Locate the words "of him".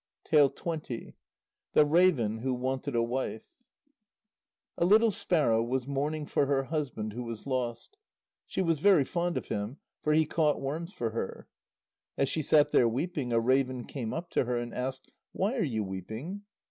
9.37-9.77